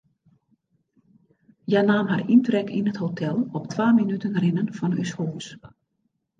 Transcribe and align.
Hja 1.67 1.83
naam 1.89 2.09
har 2.13 2.23
yntrek 2.37 2.73
yn 2.79 2.91
it 2.93 2.99
hotel, 3.03 3.37
op 3.59 3.65
twa 3.75 3.87
minuten 4.01 4.37
rinnen 4.43 4.75
fan 4.77 4.99
ús 5.03 5.11
hûs. 5.17 5.47